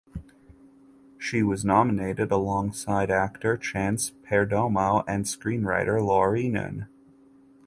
[1.19, 6.87] She was nominated alongside actor Chance Perdomo and screenwriter Laurie Nunn.